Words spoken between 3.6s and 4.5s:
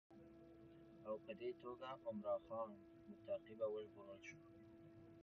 وژغورل شو.